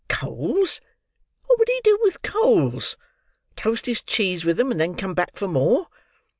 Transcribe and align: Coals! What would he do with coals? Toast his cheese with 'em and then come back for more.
Coals! 0.09 0.81
What 1.45 1.59
would 1.59 1.67
he 1.69 1.79
do 1.83 1.99
with 2.01 2.23
coals? 2.23 2.97
Toast 3.55 3.85
his 3.85 4.01
cheese 4.01 4.43
with 4.43 4.59
'em 4.59 4.71
and 4.71 4.81
then 4.81 4.95
come 4.95 5.13
back 5.13 5.37
for 5.37 5.47
more. 5.47 5.89